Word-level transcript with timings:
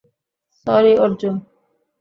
Sorry, 0.55 0.93
Arjun. 0.97 1.35